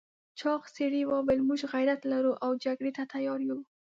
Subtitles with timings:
[0.39, 3.59] چاغ سړي وویل موږ غيرت لرو او جګړې ته تيار یو.